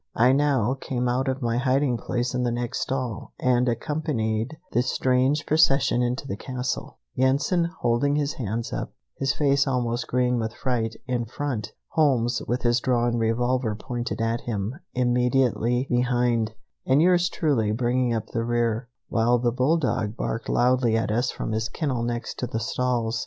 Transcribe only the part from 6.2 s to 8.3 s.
the castle: Yensen, holding